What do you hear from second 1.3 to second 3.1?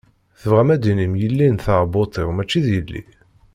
n tɛebbuṭ-iw mačči d yelli?